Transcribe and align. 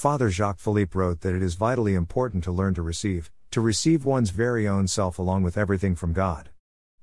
Father 0.00 0.30
Jacques 0.30 0.60
Philippe 0.60 0.98
wrote 0.98 1.20
that 1.20 1.34
it 1.34 1.42
is 1.42 1.56
vitally 1.56 1.92
important 1.92 2.42
to 2.44 2.50
learn 2.50 2.72
to 2.72 2.80
receive, 2.80 3.30
to 3.50 3.60
receive 3.60 4.06
one's 4.06 4.30
very 4.30 4.66
own 4.66 4.88
self 4.88 5.18
along 5.18 5.42
with 5.42 5.58
everything 5.58 5.94
from 5.94 6.14
God. 6.14 6.48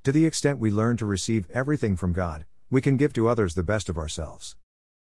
To 0.03 0.11
the 0.11 0.25
extent 0.25 0.57
we 0.57 0.71
learn 0.71 0.97
to 0.97 1.05
receive 1.05 1.47
everything 1.53 1.95
from 1.95 2.11
God, 2.11 2.47
we 2.71 2.81
can 2.81 2.97
give 2.97 3.13
to 3.13 3.27
others 3.27 3.53
the 3.53 3.61
best 3.61 3.87
of 3.87 3.99
ourselves. 3.99 4.55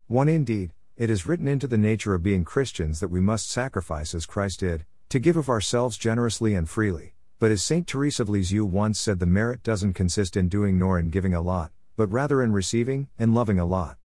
1 0.07 0.27
Indeed, 0.27 0.73
it 0.97 1.09
is 1.09 1.25
written 1.25 1.47
into 1.47 1.67
the 1.67 1.77
nature 1.77 2.13
of 2.13 2.21
being 2.21 2.43
Christians 2.43 2.99
that 2.99 3.07
we 3.07 3.21
must 3.21 3.49
sacrifice 3.49 4.13
as 4.13 4.25
Christ 4.25 4.59
did, 4.59 4.85
to 5.07 5.17
give 5.17 5.37
of 5.37 5.47
ourselves 5.47 5.97
generously 5.97 6.53
and 6.53 6.69
freely. 6.69 7.13
But 7.39 7.51
as 7.51 7.63
St. 7.63 7.89
Therese 7.89 8.19
of 8.19 8.27
Lisieux 8.27 8.65
once 8.65 8.99
said, 8.99 9.19
the 9.19 9.25
merit 9.25 9.63
doesn't 9.63 9.93
consist 9.93 10.35
in 10.35 10.49
doing 10.49 10.77
nor 10.77 10.99
in 10.99 11.12
giving 11.12 11.33
a 11.33 11.39
lot, 11.39 11.71
but 11.96 12.12
rather 12.12 12.43
in 12.43 12.51
receiving 12.51 13.07
and 13.17 13.33
loving 13.33 13.57
a 13.57 13.63
lot. 13.63 13.96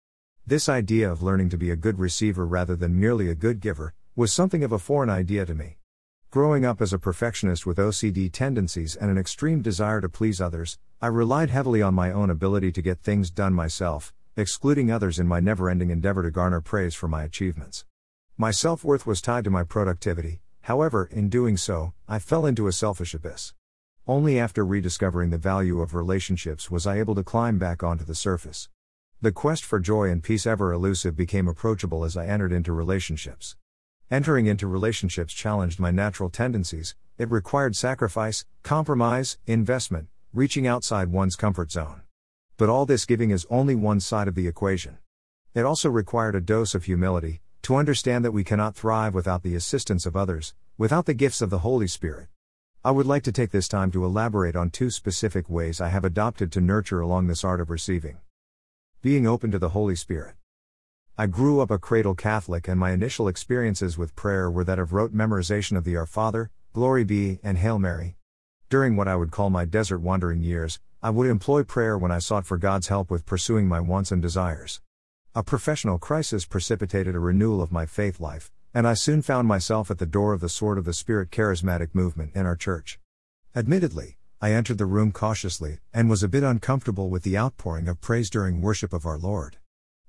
This 0.51 0.69
idea 0.69 1.09
of 1.09 1.23
learning 1.23 1.51
to 1.51 1.57
be 1.57 1.71
a 1.71 1.77
good 1.77 2.01
receiver 2.01 2.45
rather 2.45 2.75
than 2.75 2.99
merely 2.99 3.31
a 3.31 3.37
good 3.37 3.61
giver 3.61 3.95
was 4.17 4.33
something 4.33 4.65
of 4.65 4.73
a 4.73 4.81
foreign 4.81 5.09
idea 5.09 5.47
to 5.47 5.55
me. 5.55 5.77
Growing 6.33 6.65
up 6.65 6.83
as 6.83 6.93
a 6.93 6.99
perfectionist 6.99 7.67
with 7.67 7.79
OCD 7.79 8.33
tendencies 8.33 8.97
and 8.97 9.13
an 9.13 9.17
extreme 9.17 9.63
desire 9.63 10.01
to 10.01 10.09
please 10.09 10.41
others, 10.41 10.77
I 11.01 11.07
relied 11.07 11.51
heavily 11.51 11.83
on 11.83 11.95
my 11.95 12.11
own 12.11 12.31
ability 12.31 12.73
to 12.73 12.83
get 12.83 12.99
things 12.99 13.31
done 13.31 13.55
myself, 13.55 14.13
excluding 14.37 14.91
others 14.91 15.21
in 15.21 15.29
my 15.29 15.39
never 15.39 15.71
ending 15.71 15.91
endeavor 15.91 16.25
to 16.25 16.33
garner 16.33 16.61
praise 16.61 16.97
for 16.97 17.07
my 17.07 17.23
achievements. 17.23 17.85
My 18.37 18.51
self 18.51 18.83
worth 18.83 19.07
was 19.07 19.23
tied 19.23 19.45
to 19.45 19.51
my 19.51 19.63
productivity, 19.63 20.41
however, 20.63 21.09
in 21.13 21.29
doing 21.29 21.57
so, 21.57 21.93
I 22.09 22.19
fell 22.19 22.45
into 22.45 22.67
a 22.67 22.73
selfish 22.73 23.15
abyss. 23.15 23.55
Only 24.05 24.37
after 24.41 24.67
rediscovering 24.67 25.31
the 25.31 25.39
value 25.39 25.81
of 25.81 25.95
relationships 25.95 26.73
was 26.73 26.89
I 26.89 26.99
able 26.99 27.15
to 27.15 27.23
climb 27.23 27.59
back 27.59 27.85
onto 27.85 28.05
the 28.05 28.17
surface. 28.17 28.69
The 29.23 29.33
quest 29.33 29.67
for 29.67 29.79
joy 29.79 30.09
and 30.09 30.23
peace, 30.23 30.47
ever 30.47 30.73
elusive, 30.73 31.15
became 31.15 31.47
approachable 31.47 32.05
as 32.05 32.17
I 32.17 32.25
entered 32.25 32.53
into 32.53 32.73
relationships. 32.73 33.55
Entering 34.11 34.47
into 34.47 34.67
relationships 34.67 35.35
challenged 35.35 35.79
my 35.79 35.91
natural 35.91 36.31
tendencies, 36.31 36.95
it 37.19 37.31
required 37.31 37.77
sacrifice, 37.77 38.47
compromise, 38.63 39.37
investment, 39.47 40.09
reaching 40.33 40.67
outside 40.67 41.13
one's 41.13 41.37
comfort 41.37 41.71
zone. 41.71 42.01
But 42.57 42.71
all 42.71 42.87
this 42.87 43.05
giving 43.05 43.31
is 43.31 43.47
only 43.51 43.75
one 43.75 44.01
side 44.01 44.27
of 44.27 44.35
the 44.35 44.49
equation. 44.49 44.97
It 45.53 45.67
also 45.67 45.91
required 45.91 46.35
a 46.35 46.41
dose 46.41 46.75
of 46.75 46.85
humility, 46.85 47.43
to 47.61 47.77
understand 47.77 48.25
that 48.25 48.33
we 48.33 48.43
cannot 48.43 48.75
thrive 48.75 49.13
without 49.13 49.43
the 49.43 49.55
assistance 49.55 50.07
of 50.07 50.17
others, 50.17 50.55
without 50.79 51.05
the 51.05 51.13
gifts 51.13 51.43
of 51.43 51.51
the 51.51 51.59
Holy 51.59 51.89
Spirit. 51.89 52.29
I 52.83 52.91
would 52.91 53.05
like 53.05 53.25
to 53.25 53.33
take 53.33 53.51
this 53.51 53.69
time 53.69 53.91
to 53.91 54.03
elaborate 54.03 54.57
on 54.57 54.71
two 54.71 54.89
specific 54.89 55.51
ways 55.51 55.79
I 55.79 55.91
have 55.91 56.07
adopted 56.07 56.51
to 56.53 56.63
nurture 56.63 57.01
along 57.01 57.27
this 57.27 57.45
art 57.45 57.61
of 57.61 57.69
receiving. 57.69 58.17
Being 59.03 59.27
open 59.27 59.51
to 59.53 59.59
the 59.59 59.71
Holy 59.71 59.97
Spirit. 59.97 60.35
I 61.17 61.27
grew 61.27 61.63
up 61.63 61.71
a 61.71 61.79
cradle 61.79 62.15
Catholic, 62.15 62.69
and 62.69 62.79
my 62.79 62.91
initial 62.91 63.29
experiences 63.29 63.97
with 63.97 64.15
prayer 64.15 64.51
were 64.51 64.65
that 64.65 64.79
of 64.79 64.93
rote 64.93 65.15
memorization 65.15 65.79
of 65.79 65.85
the 65.85 65.97
Our 65.97 66.05
Father, 66.05 66.51
Glory 66.75 67.05
be, 67.05 67.39
and 67.43 67.57
Hail 67.57 67.79
Mary. 67.79 68.17
During 68.69 68.97
what 68.97 69.09
I 69.09 69.17
would 69.17 69.31
call 69.31 69.49
my 69.49 69.65
desert 69.65 70.01
wandering 70.01 70.43
years, 70.43 70.81
I 71.03 71.09
would 71.09 71.31
employ 71.31 71.63
prayer 71.63 71.97
when 71.97 72.13
I 72.13 72.19
sought 72.19 72.45
for 72.45 72.59
God's 72.59 72.89
help 72.89 73.11
with 73.11 73.25
pursuing 73.25 73.67
my 73.67 73.81
wants 73.81 74.13
and 74.13 74.21
desires. 74.21 74.83
A 75.35 75.43
professional 75.43 75.97
crisis 75.97 76.45
precipitated 76.45 77.15
a 77.15 77.21
renewal 77.21 77.63
of 77.63 77.73
my 77.73 77.87
faith 77.87 78.21
life, 78.21 78.53
and 78.75 78.87
I 78.87 78.93
soon 78.93 79.23
found 79.23 79.49
myself 79.49 79.91
at 79.91 79.97
the 79.97 80.05
door 80.05 80.35
of 80.35 80.43
the 80.43 80.51
Sword 80.51 80.77
of 80.77 80.85
the 80.85 80.93
Spirit 80.93 81.31
charismatic 81.31 81.95
movement 81.95 82.33
in 82.35 82.45
our 82.45 82.55
church. 82.55 83.01
Admittedly, 83.57 84.19
I 84.43 84.53
entered 84.53 84.79
the 84.79 84.87
room 84.87 85.13
cautiously, 85.13 85.81
and 85.93 86.09
was 86.09 86.23
a 86.23 86.29
bit 86.29 86.43
uncomfortable 86.43 87.11
with 87.11 87.25
the 87.25 87.37
outpouring 87.37 87.89
of 87.89 88.01
praise 88.01 88.31
during 88.31 88.63
worship 88.63 88.95
of 88.95 89.05
our 89.05 89.19
Lord. 89.19 89.59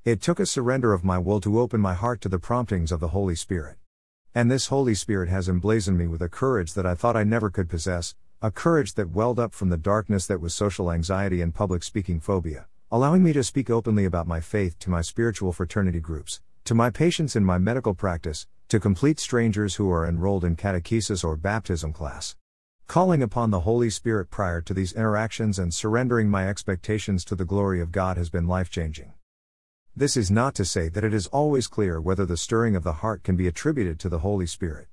It 0.05 0.21
took 0.21 0.39
a 0.39 0.45
surrender 0.45 0.93
of 0.93 1.03
my 1.03 1.17
will 1.17 1.41
to 1.41 1.59
open 1.59 1.81
my 1.81 1.93
heart 1.93 2.21
to 2.21 2.29
the 2.29 2.39
promptings 2.39 2.93
of 2.93 3.01
the 3.01 3.09
Holy 3.09 3.35
Spirit. 3.35 3.75
And 4.33 4.49
this 4.49 4.67
Holy 4.67 4.95
Spirit 4.95 5.27
has 5.27 5.49
emblazoned 5.49 5.97
me 5.97 6.07
with 6.07 6.21
a 6.21 6.29
courage 6.29 6.75
that 6.75 6.85
I 6.85 6.95
thought 6.95 7.17
I 7.17 7.25
never 7.25 7.49
could 7.49 7.67
possess, 7.67 8.15
a 8.41 8.51
courage 8.51 8.93
that 8.93 9.09
welled 9.09 9.37
up 9.37 9.53
from 9.53 9.67
the 9.67 9.75
darkness 9.75 10.27
that 10.27 10.39
was 10.39 10.55
social 10.55 10.93
anxiety 10.93 11.41
and 11.41 11.53
public 11.53 11.83
speaking 11.83 12.21
phobia, 12.21 12.67
allowing 12.89 13.23
me 13.23 13.33
to 13.33 13.43
speak 13.43 13.69
openly 13.69 14.05
about 14.05 14.27
my 14.27 14.39
faith 14.39 14.79
to 14.79 14.89
my 14.89 15.01
spiritual 15.01 15.51
fraternity 15.51 15.99
groups, 15.99 16.39
to 16.63 16.73
my 16.73 16.89
patients 16.89 17.35
in 17.35 17.43
my 17.43 17.57
medical 17.57 17.93
practice, 17.93 18.47
to 18.69 18.79
complete 18.79 19.19
strangers 19.19 19.75
who 19.75 19.91
are 19.91 20.07
enrolled 20.07 20.45
in 20.45 20.55
catechesis 20.55 21.21
or 21.21 21.35
baptism 21.35 21.91
class. 21.91 22.37
Calling 22.91 23.23
upon 23.23 23.51
the 23.51 23.61
Holy 23.61 23.89
Spirit 23.89 24.29
prior 24.29 24.59
to 24.59 24.73
these 24.73 24.91
interactions 24.91 25.57
and 25.57 25.73
surrendering 25.73 26.29
my 26.29 26.49
expectations 26.49 27.23
to 27.23 27.37
the 27.37 27.45
glory 27.45 27.79
of 27.79 27.93
God 27.93 28.17
has 28.17 28.29
been 28.29 28.49
life 28.49 28.69
changing. 28.69 29.13
This 29.95 30.17
is 30.17 30.29
not 30.29 30.55
to 30.55 30.65
say 30.65 30.89
that 30.89 31.05
it 31.05 31.13
is 31.13 31.27
always 31.27 31.67
clear 31.67 32.01
whether 32.01 32.25
the 32.25 32.35
stirring 32.35 32.75
of 32.75 32.83
the 32.83 32.99
heart 32.99 33.23
can 33.23 33.37
be 33.37 33.47
attributed 33.47 33.97
to 34.01 34.09
the 34.09 34.19
Holy 34.19 34.45
Spirit. 34.45 34.89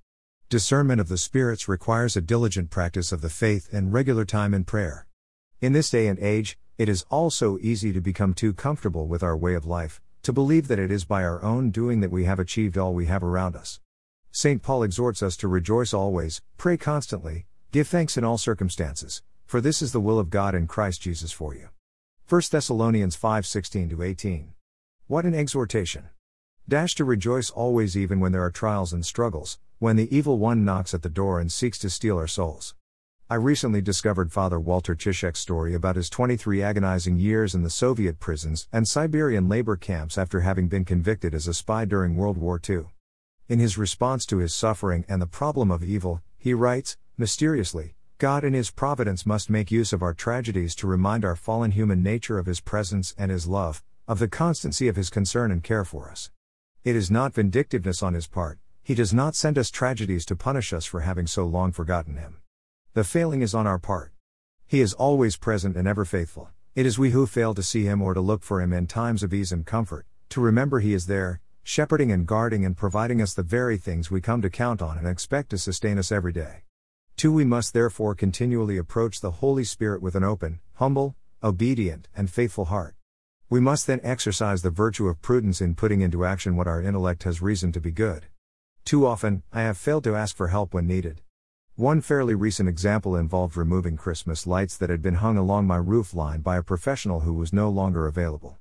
Discernment 0.48 1.00
of 1.00 1.08
the 1.08 1.18
spirits 1.18 1.66
requires 1.66 2.16
a 2.16 2.20
diligent 2.20 2.70
practice 2.70 3.10
of 3.10 3.20
the 3.20 3.28
faith 3.28 3.68
and 3.72 3.92
regular 3.92 4.24
time 4.24 4.54
in 4.54 4.62
prayer. 4.62 5.08
In 5.60 5.72
this 5.72 5.90
day 5.90 6.06
and 6.06 6.20
age, 6.20 6.56
it 6.78 6.88
is 6.88 7.04
also 7.10 7.58
easy 7.60 7.92
to 7.92 8.00
become 8.00 8.32
too 8.32 8.54
comfortable 8.54 9.08
with 9.08 9.24
our 9.24 9.36
way 9.36 9.54
of 9.54 9.66
life, 9.66 10.00
to 10.22 10.32
believe 10.32 10.68
that 10.68 10.78
it 10.78 10.92
is 10.92 11.04
by 11.04 11.24
our 11.24 11.42
own 11.42 11.72
doing 11.72 11.98
that 11.98 12.12
we 12.12 12.26
have 12.26 12.38
achieved 12.38 12.78
all 12.78 12.94
we 12.94 13.06
have 13.06 13.24
around 13.24 13.56
us. 13.56 13.80
St. 14.30 14.62
Paul 14.62 14.84
exhorts 14.84 15.20
us 15.20 15.36
to 15.38 15.48
rejoice 15.48 15.92
always, 15.92 16.42
pray 16.58 16.76
constantly, 16.76 17.47
Give 17.70 17.86
thanks 17.86 18.16
in 18.16 18.24
all 18.24 18.38
circumstances, 18.38 19.20
for 19.44 19.60
this 19.60 19.82
is 19.82 19.92
the 19.92 20.00
will 20.00 20.18
of 20.18 20.30
God 20.30 20.54
in 20.54 20.66
Christ 20.66 21.02
Jesus 21.02 21.32
for 21.32 21.54
you. 21.54 21.68
1 22.26 22.50
Thessalonians 22.50 23.14
5:16 23.14 24.02
18. 24.02 24.54
What 25.06 25.26
an 25.26 25.34
exhortation. 25.34 26.08
Dash 26.66 26.94
to 26.94 27.04
rejoice 27.04 27.50
always 27.50 27.94
even 27.94 28.20
when 28.20 28.32
there 28.32 28.42
are 28.42 28.50
trials 28.50 28.94
and 28.94 29.04
struggles, 29.04 29.58
when 29.80 29.96
the 29.96 30.14
evil 30.16 30.38
one 30.38 30.64
knocks 30.64 30.94
at 30.94 31.02
the 31.02 31.10
door 31.10 31.38
and 31.40 31.52
seeks 31.52 31.78
to 31.80 31.90
steal 31.90 32.16
our 32.16 32.26
souls. 32.26 32.74
I 33.28 33.34
recently 33.34 33.82
discovered 33.82 34.32
Father 34.32 34.58
Walter 34.58 34.94
Ciszek's 34.94 35.38
story 35.38 35.74
about 35.74 35.96
his 35.96 36.08
23 36.08 36.62
agonizing 36.62 37.18
years 37.18 37.54
in 37.54 37.64
the 37.64 37.68
Soviet 37.68 38.18
prisons 38.18 38.66
and 38.72 38.88
Siberian 38.88 39.46
labor 39.46 39.76
camps 39.76 40.16
after 40.16 40.40
having 40.40 40.68
been 40.68 40.86
convicted 40.86 41.34
as 41.34 41.46
a 41.46 41.52
spy 41.52 41.84
during 41.84 42.16
World 42.16 42.38
War 42.38 42.58
II. 42.66 42.86
In 43.46 43.58
his 43.58 43.76
response 43.76 44.24
to 44.24 44.38
his 44.38 44.54
suffering 44.54 45.04
and 45.06 45.20
the 45.20 45.26
problem 45.26 45.70
of 45.70 45.84
evil, 45.84 46.22
he 46.38 46.54
writes, 46.54 46.96
Mysteriously, 47.20 47.96
God 48.18 48.44
in 48.44 48.52
His 48.52 48.70
providence 48.70 49.26
must 49.26 49.50
make 49.50 49.72
use 49.72 49.92
of 49.92 50.04
our 50.04 50.14
tragedies 50.14 50.76
to 50.76 50.86
remind 50.86 51.24
our 51.24 51.34
fallen 51.34 51.72
human 51.72 52.00
nature 52.00 52.38
of 52.38 52.46
His 52.46 52.60
presence 52.60 53.12
and 53.18 53.28
His 53.28 53.48
love, 53.48 53.82
of 54.06 54.20
the 54.20 54.28
constancy 54.28 54.86
of 54.86 54.94
His 54.94 55.10
concern 55.10 55.50
and 55.50 55.64
care 55.64 55.84
for 55.84 56.08
us. 56.12 56.30
It 56.84 56.94
is 56.94 57.10
not 57.10 57.34
vindictiveness 57.34 58.04
on 58.04 58.14
His 58.14 58.28
part, 58.28 58.60
He 58.84 58.94
does 58.94 59.12
not 59.12 59.34
send 59.34 59.58
us 59.58 59.68
tragedies 59.68 60.24
to 60.26 60.36
punish 60.36 60.72
us 60.72 60.84
for 60.84 61.00
having 61.00 61.26
so 61.26 61.44
long 61.44 61.72
forgotten 61.72 62.18
Him. 62.18 62.36
The 62.94 63.02
failing 63.02 63.42
is 63.42 63.52
on 63.52 63.66
our 63.66 63.80
part. 63.80 64.12
He 64.64 64.80
is 64.80 64.94
always 64.94 65.36
present 65.36 65.76
and 65.76 65.88
ever 65.88 66.04
faithful. 66.04 66.50
It 66.76 66.86
is 66.86 67.00
we 67.00 67.10
who 67.10 67.26
fail 67.26 67.52
to 67.52 67.64
see 67.64 67.82
Him 67.82 68.00
or 68.00 68.14
to 68.14 68.20
look 68.20 68.44
for 68.44 68.62
Him 68.62 68.72
in 68.72 68.86
times 68.86 69.24
of 69.24 69.34
ease 69.34 69.50
and 69.50 69.66
comfort, 69.66 70.06
to 70.28 70.40
remember 70.40 70.78
He 70.78 70.94
is 70.94 71.08
there, 71.08 71.40
shepherding 71.64 72.12
and 72.12 72.28
guarding 72.28 72.64
and 72.64 72.76
providing 72.76 73.20
us 73.20 73.34
the 73.34 73.42
very 73.42 73.76
things 73.76 74.08
we 74.08 74.20
come 74.20 74.40
to 74.40 74.48
count 74.48 74.80
on 74.80 74.96
and 74.96 75.08
expect 75.08 75.50
to 75.50 75.58
sustain 75.58 75.98
us 75.98 76.12
every 76.12 76.32
day. 76.32 76.62
2. 77.18 77.32
We 77.32 77.44
must 77.44 77.74
therefore 77.74 78.14
continually 78.14 78.76
approach 78.76 79.20
the 79.20 79.32
Holy 79.42 79.64
Spirit 79.64 80.00
with 80.00 80.14
an 80.14 80.22
open, 80.22 80.60
humble, 80.74 81.16
obedient, 81.42 82.06
and 82.16 82.30
faithful 82.30 82.66
heart. 82.66 82.94
We 83.50 83.58
must 83.58 83.88
then 83.88 83.98
exercise 84.04 84.62
the 84.62 84.70
virtue 84.70 85.08
of 85.08 85.20
prudence 85.20 85.60
in 85.60 85.74
putting 85.74 86.00
into 86.00 86.24
action 86.24 86.54
what 86.54 86.68
our 86.68 86.80
intellect 86.80 87.24
has 87.24 87.42
reason 87.42 87.72
to 87.72 87.80
be 87.80 87.90
good. 87.90 88.26
Too 88.84 89.04
often, 89.04 89.42
I 89.52 89.62
have 89.62 89.76
failed 89.76 90.04
to 90.04 90.14
ask 90.14 90.36
for 90.36 90.46
help 90.46 90.72
when 90.72 90.86
needed. 90.86 91.22
One 91.74 92.00
fairly 92.02 92.36
recent 92.36 92.68
example 92.68 93.16
involved 93.16 93.56
removing 93.56 93.96
Christmas 93.96 94.46
lights 94.46 94.76
that 94.76 94.88
had 94.88 95.02
been 95.02 95.16
hung 95.16 95.36
along 95.36 95.66
my 95.66 95.78
roof 95.78 96.14
line 96.14 96.40
by 96.40 96.56
a 96.56 96.62
professional 96.62 97.20
who 97.20 97.32
was 97.32 97.52
no 97.52 97.68
longer 97.68 98.06
available. 98.06 98.58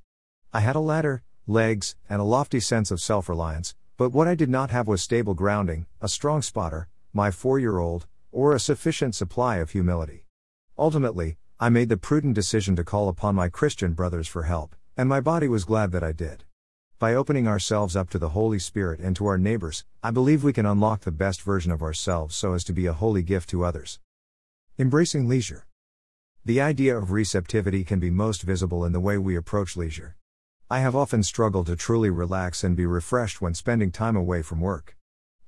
I 0.51 0.62
had 0.62 0.75
a 0.75 0.79
ladder, 0.79 1.22
legs, 1.45 1.95
and 2.09 2.19
a 2.19 2.24
lofty 2.24 2.59
sense 2.59 2.89
of 2.89 3.01
self 3.01 3.29
reliance, 3.29 3.75
but 3.97 4.13
what 4.13 4.28
I 4.28 4.34
did 4.34 4.50
not 4.50 4.72
have 4.72 4.88
was 4.88 5.03
stable 5.03 5.35
grounding, 5.35 5.85
a 6.01 6.09
strong 6.09 6.42
spotter, 6.42 6.88
my 7.13 7.30
four 7.30 7.59
year 7.59 7.77
old, 7.77 8.07
or 8.31 8.53
a 8.53 8.59
sufficient 8.59 9.15
supply 9.15 9.57
of 9.57 9.71
humility. 9.71 10.25
Ultimately, 10.77 11.38
I 11.59 11.69
made 11.69 11.89
the 11.89 11.97
prudent 11.97 12.35
decision 12.35 12.75
to 12.75 12.83
call 12.83 13.09
upon 13.09 13.35
my 13.35 13.50
Christian 13.50 13.94
brothers 13.94 14.27
for 14.27 14.44
help, 14.44 14.75
and 14.95 15.09
my 15.09 15.21
body 15.21 15.47
was 15.47 15.65
glad 15.65 15.91
that 15.91 16.03
I 16.03 16.12
did. 16.12 16.44
By 17.00 17.13
opening 17.13 17.47
ourselves 17.47 17.95
up 17.95 18.09
to 18.09 18.19
the 18.19 18.29
Holy 18.29 18.57
Spirit 18.57 19.00
and 19.00 19.15
to 19.15 19.27
our 19.27 19.38
neighbors, 19.38 19.85
I 20.01 20.12
believe 20.12 20.44
we 20.44 20.53
can 20.53 20.65
unlock 20.65 21.01
the 21.01 21.12
best 21.12 21.44
version 21.44 21.71
of 21.71 21.83
ourselves 21.83 22.35
so 22.35 22.53
as 22.53 22.63
to 22.65 22.74
be 22.74 22.88
a 22.88 22.94
holy 22.94 23.24
gift 23.24 23.50
to 23.51 23.63
others. 23.63 24.00
Embracing 24.80 25.27
leisure. 25.27 25.68
The 26.44 26.59
idea 26.59 26.97
of 26.97 27.12
receptivity 27.12 27.83
can 27.83 28.00
be 28.00 28.09
most 28.09 28.41
visible 28.41 28.83
in 28.83 28.94
the 28.94 29.00
way 29.00 29.18
we 29.18 29.35
approach 29.35 29.77
leisure. 29.77 30.15
I 30.69 30.80
have 30.80 30.95
often 30.95 31.23
struggled 31.23 31.68
to 31.68 31.75
truly 31.75 32.09
relax 32.09 32.63
and 32.63 32.75
be 32.75 32.85
refreshed 32.85 33.41
when 33.41 33.53
spending 33.53 33.91
time 33.91 34.15
away 34.15 34.41
from 34.41 34.59
work. 34.59 34.96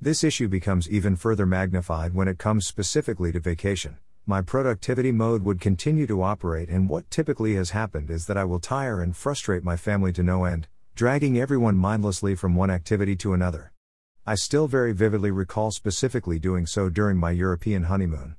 This 0.01 0.23
issue 0.23 0.47
becomes 0.47 0.89
even 0.89 1.17
further 1.17 1.45
magnified 1.45 2.13
when 2.13 2.29
it 2.29 2.37
comes 2.37 2.65
specifically 2.65 3.33
to 3.33 3.41
vacation. 3.41 3.97
My 4.25 4.41
productivity 4.41 5.11
mode 5.11 5.43
would 5.43 5.59
continue 5.59 6.07
to 6.07 6.23
operate, 6.23 6.69
and 6.69 6.87
what 6.87 7.11
typically 7.11 7.55
has 7.55 7.71
happened 7.71 8.09
is 8.09 8.25
that 8.27 8.37
I 8.37 8.45
will 8.45 8.61
tire 8.61 9.01
and 9.01 9.13
frustrate 9.13 9.61
my 9.61 9.75
family 9.75 10.13
to 10.13 10.23
no 10.23 10.45
end, 10.45 10.69
dragging 10.95 11.37
everyone 11.37 11.75
mindlessly 11.75 12.33
from 12.33 12.55
one 12.55 12.71
activity 12.71 13.17
to 13.17 13.33
another. 13.33 13.73
I 14.25 14.35
still 14.35 14.67
very 14.67 14.93
vividly 14.93 15.31
recall 15.31 15.69
specifically 15.69 16.39
doing 16.39 16.65
so 16.65 16.87
during 16.87 17.17
my 17.17 17.31
European 17.31 17.83
honeymoon. 17.83 18.37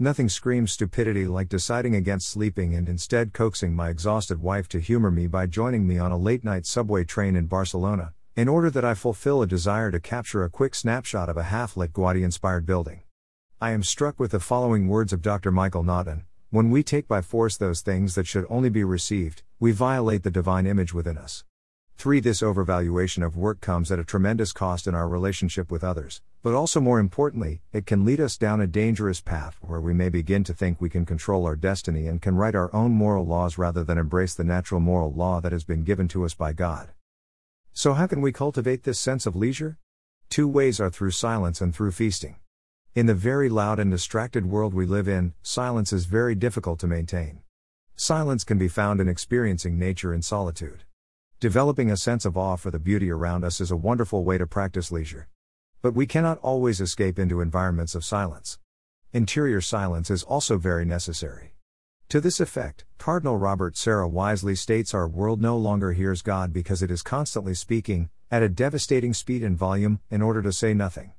Nothing 0.00 0.28
screams 0.28 0.72
stupidity 0.72 1.24
like 1.24 1.48
deciding 1.48 1.94
against 1.94 2.30
sleeping 2.30 2.74
and 2.74 2.88
instead 2.88 3.32
coaxing 3.32 3.76
my 3.76 3.90
exhausted 3.90 4.42
wife 4.42 4.66
to 4.70 4.80
humor 4.80 5.12
me 5.12 5.28
by 5.28 5.46
joining 5.46 5.86
me 5.86 5.98
on 6.00 6.10
a 6.10 6.18
late 6.18 6.42
night 6.42 6.66
subway 6.66 7.04
train 7.04 7.36
in 7.36 7.46
Barcelona, 7.46 8.12
in 8.36 8.48
order 8.48 8.68
that 8.68 8.84
I 8.84 8.92
fulfill 8.92 9.40
a 9.40 9.46
desire 9.46 9.90
to 9.90 9.98
capture 9.98 10.44
a 10.44 10.50
quick 10.50 10.74
snapshot 10.74 11.30
of 11.30 11.38
a 11.38 11.44
half 11.44 11.74
lit 11.74 11.94
Gaudi 11.94 12.22
inspired 12.22 12.66
building. 12.66 13.00
I 13.62 13.70
am 13.70 13.82
struck 13.82 14.20
with 14.20 14.32
the 14.32 14.40
following 14.40 14.88
words 14.88 15.14
of 15.14 15.22
Dr. 15.22 15.50
Michael 15.50 15.82
Naughton 15.82 16.26
When 16.50 16.70
we 16.70 16.82
take 16.82 17.08
by 17.08 17.22
force 17.22 17.56
those 17.56 17.80
things 17.80 18.14
that 18.14 18.26
should 18.26 18.44
only 18.50 18.68
be 18.68 18.84
received, 18.84 19.42
we 19.58 19.72
violate 19.72 20.22
the 20.22 20.30
divine 20.30 20.66
image 20.66 20.92
within 20.92 21.16
us. 21.16 21.44
3. 21.96 22.20
This 22.20 22.42
overvaluation 22.42 23.24
of 23.24 23.38
work 23.38 23.62
comes 23.62 23.90
at 23.90 23.98
a 23.98 24.04
tremendous 24.04 24.52
cost 24.52 24.86
in 24.86 24.94
our 24.94 25.08
relationship 25.08 25.70
with 25.70 25.82
others, 25.82 26.20
but 26.42 26.52
also 26.52 26.78
more 26.78 26.98
importantly, 26.98 27.62
it 27.72 27.86
can 27.86 28.04
lead 28.04 28.20
us 28.20 28.36
down 28.36 28.60
a 28.60 28.66
dangerous 28.66 29.22
path 29.22 29.56
where 29.62 29.80
we 29.80 29.94
may 29.94 30.10
begin 30.10 30.44
to 30.44 30.52
think 30.52 30.78
we 30.78 30.90
can 30.90 31.06
control 31.06 31.46
our 31.46 31.56
destiny 31.56 32.06
and 32.06 32.20
can 32.20 32.36
write 32.36 32.54
our 32.54 32.68
own 32.74 32.92
moral 32.92 33.24
laws 33.24 33.56
rather 33.56 33.82
than 33.82 33.96
embrace 33.96 34.34
the 34.34 34.44
natural 34.44 34.78
moral 34.78 35.10
law 35.10 35.40
that 35.40 35.52
has 35.52 35.64
been 35.64 35.84
given 35.84 36.06
to 36.06 36.22
us 36.22 36.34
by 36.34 36.52
God. 36.52 36.90
So, 37.78 37.92
how 37.92 38.06
can 38.06 38.22
we 38.22 38.32
cultivate 38.32 38.84
this 38.84 38.98
sense 38.98 39.26
of 39.26 39.36
leisure? 39.36 39.76
Two 40.30 40.48
ways 40.48 40.80
are 40.80 40.88
through 40.88 41.10
silence 41.10 41.60
and 41.60 41.74
through 41.74 41.90
feasting. 41.90 42.36
In 42.94 43.04
the 43.04 43.12
very 43.12 43.50
loud 43.50 43.78
and 43.78 43.90
distracted 43.90 44.46
world 44.46 44.72
we 44.72 44.86
live 44.86 45.06
in, 45.06 45.34
silence 45.42 45.92
is 45.92 46.06
very 46.06 46.34
difficult 46.34 46.80
to 46.80 46.86
maintain. 46.86 47.40
Silence 47.94 48.44
can 48.44 48.56
be 48.56 48.66
found 48.66 48.98
in 48.98 49.08
experiencing 49.08 49.78
nature 49.78 50.14
in 50.14 50.22
solitude. 50.22 50.84
Developing 51.38 51.90
a 51.90 51.98
sense 51.98 52.24
of 52.24 52.34
awe 52.34 52.56
for 52.56 52.70
the 52.70 52.78
beauty 52.78 53.10
around 53.10 53.44
us 53.44 53.60
is 53.60 53.70
a 53.70 53.76
wonderful 53.76 54.24
way 54.24 54.38
to 54.38 54.46
practice 54.46 54.90
leisure. 54.90 55.28
But 55.82 55.92
we 55.92 56.06
cannot 56.06 56.38
always 56.38 56.80
escape 56.80 57.18
into 57.18 57.42
environments 57.42 57.94
of 57.94 58.06
silence. 58.06 58.58
Interior 59.12 59.60
silence 59.60 60.10
is 60.10 60.22
also 60.22 60.56
very 60.56 60.86
necessary. 60.86 61.55
To 62.10 62.20
this 62.20 62.38
effect, 62.38 62.84
Cardinal 62.98 63.36
Robert 63.36 63.76
Sarah 63.76 64.06
wisely 64.06 64.54
states 64.54 64.94
our 64.94 65.08
world 65.08 65.42
no 65.42 65.58
longer 65.58 65.92
hears 65.92 66.22
God 66.22 66.52
because 66.52 66.80
it 66.80 66.88
is 66.88 67.02
constantly 67.02 67.52
speaking, 67.52 68.10
at 68.30 68.44
a 68.44 68.48
devastating 68.48 69.12
speed 69.12 69.42
and 69.42 69.58
volume, 69.58 69.98
in 70.08 70.22
order 70.22 70.40
to 70.42 70.52
say 70.52 70.72
nothing. 70.72 71.14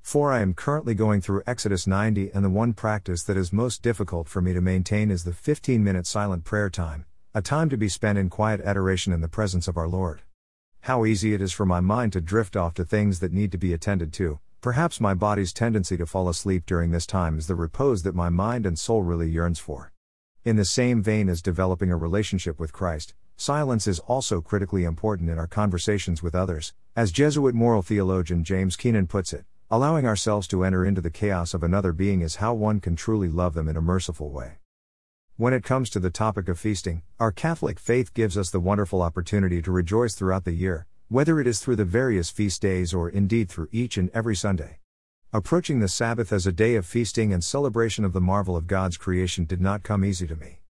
For 0.00 0.32
I 0.32 0.40
am 0.40 0.54
currently 0.54 0.94
going 0.94 1.22
through 1.22 1.42
Exodus 1.44 1.88
90, 1.88 2.30
and 2.32 2.44
the 2.44 2.50
one 2.50 2.72
practice 2.72 3.24
that 3.24 3.36
is 3.36 3.52
most 3.52 3.82
difficult 3.82 4.28
for 4.28 4.40
me 4.40 4.52
to 4.52 4.60
maintain 4.60 5.10
is 5.10 5.24
the 5.24 5.32
15 5.32 5.82
minute 5.82 6.06
silent 6.06 6.44
prayer 6.44 6.70
time, 6.70 7.04
a 7.34 7.42
time 7.42 7.68
to 7.70 7.76
be 7.76 7.88
spent 7.88 8.16
in 8.16 8.30
quiet 8.30 8.60
adoration 8.60 9.12
in 9.12 9.20
the 9.20 9.26
presence 9.26 9.66
of 9.66 9.76
our 9.76 9.88
Lord. 9.88 10.22
How 10.82 11.04
easy 11.04 11.34
it 11.34 11.42
is 11.42 11.50
for 11.52 11.66
my 11.66 11.80
mind 11.80 12.12
to 12.12 12.20
drift 12.20 12.54
off 12.54 12.74
to 12.74 12.84
things 12.84 13.18
that 13.18 13.32
need 13.32 13.50
to 13.50 13.58
be 13.58 13.72
attended 13.72 14.12
to. 14.12 14.38
Perhaps 14.60 15.00
my 15.00 15.14
body's 15.14 15.52
tendency 15.52 15.96
to 15.96 16.06
fall 16.06 16.28
asleep 16.28 16.64
during 16.64 16.92
this 16.92 17.06
time 17.06 17.38
is 17.38 17.48
the 17.48 17.56
repose 17.56 18.04
that 18.04 18.14
my 18.14 18.28
mind 18.28 18.66
and 18.66 18.78
soul 18.78 19.02
really 19.02 19.28
yearns 19.28 19.58
for. 19.58 19.92
In 20.44 20.54
the 20.54 20.64
same 20.64 21.02
vein 21.02 21.28
as 21.28 21.42
developing 21.42 21.90
a 21.90 21.96
relationship 21.96 22.60
with 22.60 22.72
Christ, 22.72 23.12
silence 23.36 23.88
is 23.88 23.98
also 23.98 24.40
critically 24.40 24.84
important 24.84 25.28
in 25.28 25.38
our 25.38 25.48
conversations 25.48 26.22
with 26.22 26.34
others, 26.34 26.72
as 26.94 27.10
Jesuit 27.10 27.56
moral 27.56 27.82
theologian 27.82 28.44
James 28.44 28.76
Keenan 28.76 29.08
puts 29.08 29.32
it. 29.32 29.44
Allowing 29.68 30.06
ourselves 30.06 30.46
to 30.48 30.64
enter 30.64 30.84
into 30.84 31.00
the 31.00 31.10
chaos 31.10 31.54
of 31.54 31.64
another 31.64 31.92
being 31.92 32.20
is 32.20 32.36
how 32.36 32.54
one 32.54 32.78
can 32.78 32.94
truly 32.94 33.28
love 33.28 33.54
them 33.54 33.68
in 33.68 33.76
a 33.76 33.82
merciful 33.82 34.30
way. 34.30 34.58
When 35.36 35.52
it 35.52 35.64
comes 35.64 35.90
to 35.90 36.00
the 36.00 36.08
topic 36.08 36.48
of 36.48 36.58
feasting, 36.58 37.02
our 37.18 37.32
Catholic 37.32 37.80
faith 37.80 38.14
gives 38.14 38.38
us 38.38 38.50
the 38.50 38.60
wonderful 38.60 39.02
opportunity 39.02 39.60
to 39.62 39.72
rejoice 39.72 40.14
throughout 40.14 40.44
the 40.44 40.52
year, 40.52 40.86
whether 41.08 41.40
it 41.40 41.48
is 41.48 41.58
through 41.58 41.76
the 41.76 41.84
various 41.84 42.30
feast 42.30 42.62
days 42.62 42.94
or 42.94 43.08
indeed 43.08 43.48
through 43.48 43.68
each 43.72 43.96
and 43.98 44.08
every 44.14 44.36
Sunday. 44.36 44.78
Approaching 45.32 45.80
the 45.80 45.88
Sabbath 45.88 46.32
as 46.32 46.46
a 46.46 46.52
day 46.52 46.74
of 46.74 46.86
feasting 46.86 47.32
and 47.32 47.42
celebration 47.42 48.04
of 48.04 48.12
the 48.12 48.20
marvel 48.20 48.56
of 48.56 48.66
God's 48.66 48.96
creation 48.96 49.44
did 49.44 49.60
not 49.60 49.82
come 49.82 50.04
easy 50.04 50.26
to 50.26 50.36
me. 50.36 50.60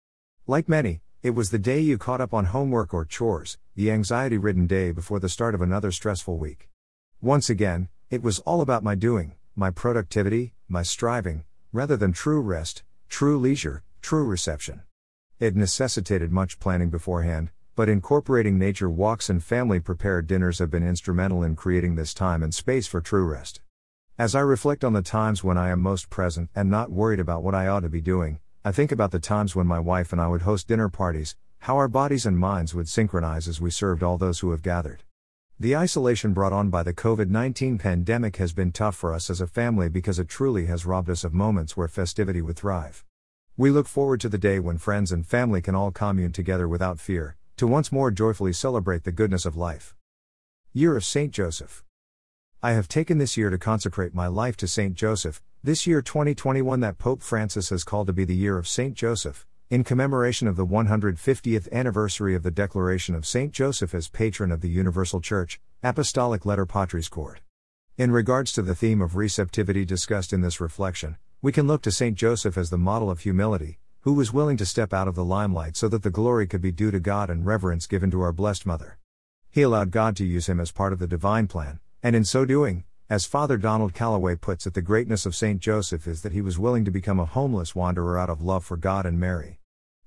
Like 0.47 0.67
many, 0.67 1.01
it 1.23 1.31
was 1.31 1.51
the 1.51 1.59
day 1.59 1.79
you 1.79 1.97
caught 1.97 2.21
up 2.21 2.33
on 2.33 2.45
homework 2.45 2.93
or 2.93 3.05
chores, 3.05 3.57
the 3.75 3.91
anxiety 3.91 4.37
ridden 4.37 4.67
day 4.67 4.91
before 4.91 5.19
the 5.19 5.29
start 5.29 5.55
of 5.55 5.61
another 5.61 5.91
stressful 5.91 6.37
week. 6.37 6.69
Once 7.21 7.49
again, 7.49 7.89
it 8.09 8.21
was 8.21 8.39
all 8.39 8.61
about 8.61 8.83
my 8.83 8.95
doing, 8.95 9.33
my 9.55 9.69
productivity, 9.69 10.53
my 10.67 10.83
striving, 10.83 11.43
rather 11.71 11.95
than 11.95 12.11
true 12.11 12.41
rest, 12.41 12.83
true 13.07 13.37
leisure, 13.37 13.83
True 14.01 14.25
reception. 14.25 14.81
It 15.39 15.55
necessitated 15.55 16.31
much 16.31 16.59
planning 16.59 16.89
beforehand, 16.89 17.51
but 17.75 17.89
incorporating 17.89 18.57
nature 18.57 18.89
walks 18.89 19.29
and 19.29 19.43
family 19.43 19.79
prepared 19.79 20.25
dinners 20.25 20.59
have 20.59 20.71
been 20.71 20.87
instrumental 20.87 21.43
in 21.43 21.55
creating 21.55 21.95
this 21.95 22.13
time 22.13 22.41
and 22.41 22.53
space 22.53 22.87
for 22.87 23.01
true 23.01 23.25
rest. 23.25 23.61
As 24.19 24.35
I 24.35 24.41
reflect 24.41 24.83
on 24.83 24.91
the 24.91 25.01
times 25.01 25.45
when 25.45 25.57
I 25.57 25.69
am 25.69 25.79
most 25.79 26.09
present 26.09 26.49
and 26.53 26.69
not 26.69 26.91
worried 26.91 27.21
about 27.21 27.41
what 27.41 27.55
I 27.55 27.67
ought 27.67 27.83
to 27.83 27.89
be 27.89 28.01
doing, 28.01 28.39
I 28.65 28.71
think 28.73 28.91
about 28.91 29.11
the 29.11 29.19
times 29.21 29.55
when 29.55 29.65
my 29.65 29.79
wife 29.79 30.11
and 30.11 30.19
I 30.19 30.27
would 30.27 30.41
host 30.41 30.67
dinner 30.67 30.89
parties, 30.89 31.37
how 31.59 31.77
our 31.77 31.87
bodies 31.87 32.25
and 32.25 32.37
minds 32.37 32.75
would 32.75 32.89
synchronize 32.89 33.47
as 33.47 33.61
we 33.61 33.71
served 33.71 34.03
all 34.03 34.17
those 34.17 34.39
who 34.41 34.51
have 34.51 34.61
gathered. 34.61 35.03
The 35.57 35.77
isolation 35.77 36.33
brought 36.33 36.51
on 36.51 36.69
by 36.69 36.83
the 36.83 36.93
COVID 36.93 37.29
19 37.29 37.77
pandemic 37.77 38.35
has 38.35 38.51
been 38.51 38.73
tough 38.73 38.97
for 38.97 39.13
us 39.13 39.29
as 39.29 39.39
a 39.39 39.47
family 39.47 39.87
because 39.87 40.19
it 40.19 40.27
truly 40.27 40.65
has 40.65 40.85
robbed 40.85 41.09
us 41.09 41.23
of 41.23 41.33
moments 41.33 41.77
where 41.77 41.87
festivity 41.87 42.41
would 42.41 42.57
thrive. 42.57 43.05
We 43.55 43.69
look 43.69 43.87
forward 43.87 44.19
to 44.19 44.27
the 44.27 44.37
day 44.37 44.59
when 44.59 44.79
friends 44.79 45.13
and 45.13 45.25
family 45.25 45.61
can 45.61 45.75
all 45.75 45.91
commune 45.91 46.33
together 46.33 46.67
without 46.67 46.99
fear, 46.99 47.37
to 47.55 47.65
once 47.65 47.89
more 47.89 48.11
joyfully 48.11 48.51
celebrate 48.51 49.05
the 49.05 49.13
goodness 49.13 49.45
of 49.45 49.55
life. 49.55 49.95
Year 50.73 50.97
of 50.97 51.05
St. 51.05 51.31
Joseph. 51.31 51.85
I 52.61 52.73
have 52.73 52.89
taken 52.89 53.19
this 53.19 53.37
year 53.37 53.49
to 53.49 53.57
consecrate 53.57 54.13
my 54.13 54.27
life 54.27 54.57
to 54.57 54.67
St. 54.67 54.93
Joseph, 54.93 55.41
this 55.63 55.87
year 55.87 56.01
2021 56.01 56.81
that 56.81 56.97
Pope 56.97 57.23
Francis 57.23 57.69
has 57.69 57.85
called 57.85 58.07
to 58.07 58.13
be 58.13 58.25
the 58.25 58.35
year 58.35 58.57
of 58.57 58.67
St. 58.67 58.95
Joseph, 58.95 59.47
in 59.69 59.85
commemoration 59.85 60.45
of 60.45 60.57
the 60.57 60.65
150th 60.65 61.71
anniversary 61.71 62.35
of 62.35 62.43
the 62.43 62.51
declaration 62.51 63.15
of 63.15 63.25
St. 63.25 63.53
Joseph 63.53 63.95
as 63.95 64.09
patron 64.09 64.51
of 64.51 64.59
the 64.59 64.67
Universal 64.67 65.21
Church, 65.21 65.61
Apostolic 65.83 66.45
Letter 66.45 66.65
Patris 66.65 67.07
Corde. 67.07 67.39
In 67.97 68.11
regards 68.11 68.51
to 68.51 68.61
the 68.61 68.75
theme 68.75 68.99
of 68.99 69.15
receptivity 69.15 69.85
discussed 69.85 70.33
in 70.33 70.41
this 70.41 70.59
reflection, 70.59 71.15
we 71.41 71.53
can 71.53 71.65
look 71.65 71.81
to 71.83 71.91
St. 71.91 72.17
Joseph 72.17 72.57
as 72.57 72.71
the 72.71 72.77
model 72.77 73.09
of 73.09 73.21
humility, 73.21 73.79
who 74.01 74.11
was 74.11 74.33
willing 74.33 74.57
to 74.57 74.65
step 74.65 74.93
out 74.93 75.07
of 75.07 75.15
the 75.15 75.23
limelight 75.23 75.77
so 75.77 75.87
that 75.87 76.03
the 76.03 76.09
glory 76.09 76.45
could 76.45 76.61
be 76.61 76.73
due 76.73 76.91
to 76.91 76.99
God 76.99 77.29
and 77.29 77.45
reverence 77.45 77.87
given 77.87 78.11
to 78.11 78.19
our 78.19 78.33
blessed 78.33 78.65
Mother. 78.65 78.97
He 79.49 79.61
allowed 79.61 79.91
God 79.91 80.17
to 80.17 80.25
use 80.25 80.49
him 80.49 80.59
as 80.59 80.73
part 80.73 80.91
of 80.91 80.99
the 80.99 81.07
divine 81.07 81.47
plan, 81.47 81.79
and 82.01 82.15
in 82.15 82.23
so 82.23 82.45
doing, 82.45 82.83
as 83.09 83.25
Father 83.25 83.57
Donald 83.57 83.93
Calloway 83.93 84.35
puts 84.35 84.65
it, 84.67 84.73
the 84.73 84.81
greatness 84.81 85.25
of 85.25 85.35
St. 85.35 85.59
Joseph 85.59 86.07
is 86.07 86.21
that 86.21 86.31
he 86.31 86.41
was 86.41 86.59
willing 86.59 86.85
to 86.85 86.91
become 86.91 87.19
a 87.19 87.25
homeless 87.25 87.75
wanderer 87.75 88.17
out 88.17 88.29
of 88.29 88.41
love 88.41 88.63
for 88.63 88.77
God 88.77 89.05
and 89.05 89.19
Mary. 89.19 89.59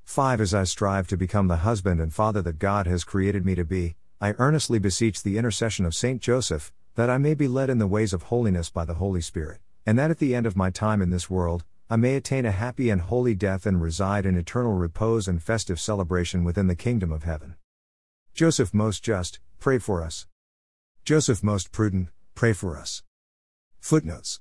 5. 0.05 0.41
As 0.41 0.55
I 0.55 0.65
strive 0.65 1.07
to 1.09 1.17
become 1.17 1.49
the 1.49 1.57
husband 1.57 2.01
and 2.01 2.13
father 2.13 2.43
that 2.43 2.59
God 2.59 2.87
has 2.87 3.05
created 3.05 3.45
me 3.45 3.55
to 3.55 3.65
be, 3.65 3.97
I 4.21 4.35
earnestly 4.39 4.79
beseech 4.79 5.23
the 5.23 5.39
intercession 5.39 5.85
of 5.85 5.95
St. 5.95 6.21
Joseph, 6.21 6.73
that 6.95 7.11
I 7.11 7.19
may 7.19 7.35
be 7.35 7.49
led 7.49 7.71
in 7.71 7.79
the 7.79 7.87
ways 7.87 8.13
of 8.13 8.25
holiness 8.25 8.71
by 8.71 8.85
the 8.85 8.95
Holy 8.95 9.21
Spirit 9.21 9.61
and 9.87 9.99
that 9.99 10.11
at 10.11 10.19
the 10.19 10.35
end 10.35 10.47
of 10.47 10.57
my 10.57 10.71
time 10.71 11.03
in 11.03 11.11
this 11.11 11.29
world, 11.29 11.65
I 11.91 11.97
may 11.97 12.15
attain 12.15 12.47
a 12.47 12.53
happy 12.53 12.89
and 12.89 13.01
holy 13.01 13.35
death 13.35 13.67
and 13.67 13.83
reside 13.83 14.25
in 14.25 14.37
eternal 14.37 14.75
repose 14.75 15.29
and 15.29 15.43
festive 15.43 15.81
celebration 15.81 16.45
within 16.45 16.69
the 16.69 16.77
kingdom 16.77 17.13
of 17.13 17.25
heaven. 17.25 17.57
Joseph 18.33 18.73
most 18.73 19.03
just, 19.03 19.41
pray 19.59 19.79
for 19.79 20.03
us. 20.03 20.27
Joseph 21.05 21.43
most 21.43 21.73
prudent, 21.73 22.11
pray 22.37 22.53
for 22.53 22.79
us. 22.79 23.03
Footnotes 23.81 24.39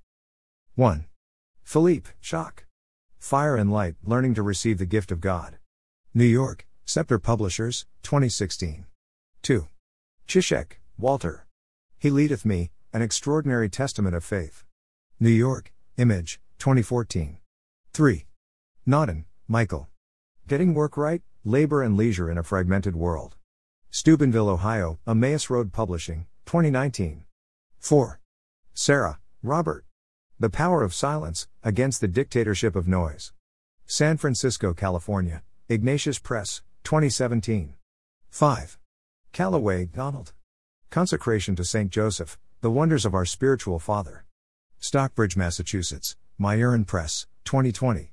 1. 0.76 1.06
Philippe, 1.64 2.12
Jacques. 2.22 2.66
Fire 3.18 3.56
and 3.56 3.72
Light 3.72 3.96
Learning 4.04 4.36
to 4.36 4.44
Receive 4.44 4.78
the 4.78 4.86
Gift 4.86 5.12
of 5.12 5.22
God. 5.22 5.58
New 6.14 6.24
York, 6.24 6.68
Scepter 6.86 7.18
Publishers, 7.18 7.88
2016. 8.04 8.86
2. 9.42 9.68
Ciszek, 10.28 10.74
Walter. 11.00 11.48
He 11.98 12.12
Leadeth 12.12 12.46
Me, 12.46 12.70
An 12.94 13.02
Extraordinary 13.02 13.68
Testament 13.68 14.16
of 14.16 14.24
Faith. 14.24 14.64
New 15.20 15.32
York, 15.32 15.74
Image, 15.98 16.40
2014. 16.60 17.40
3. 17.92 18.26
Naughton, 18.86 19.26
Michael. 19.48 19.90
Getting 20.48 20.76
Work 20.76 20.96
Right, 20.96 21.24
Labor 21.44 21.82
and 21.82 21.98
Leisure 21.98 22.30
in 22.30 22.38
a 22.38 22.44
Fragmented 22.44 22.96
World. 22.96 23.36
Steubenville, 23.90 24.48
Ohio, 24.48 25.00
Emmaus 25.08 25.50
Road 25.50 25.74
Publishing, 25.74 26.28
2019. 26.46 27.26
4. 27.80 28.20
Sarah, 28.74 29.20
Robert. 29.44 29.86
The 30.40 30.50
Power 30.50 30.84
of 30.84 30.94
Silence, 30.94 31.48
Against 31.64 32.02
the 32.02 32.08
Dictatorship 32.08 32.76
of 32.76 32.88
Noise. 32.88 33.32
San 33.86 34.18
Francisco, 34.18 34.74
California, 34.74 35.44
Ignatius 35.70 36.18
Press, 36.18 36.64
2017. 36.84 37.76
5. 38.30 38.80
Calloway, 39.32 39.86
Donald. 39.86 40.34
Consecration 40.90 41.56
to 41.56 41.64
St. 41.64 41.92
Joseph, 41.92 42.40
The 42.62 42.72
Wonders 42.72 43.06
of 43.06 43.14
Our 43.14 43.26
Spiritual 43.26 43.78
Father. 43.78 44.26
Stockbridge, 44.80 45.38
Massachusetts, 45.38 46.16
Marian 46.40 46.86
Press, 46.86 47.28
2020. 47.46 48.10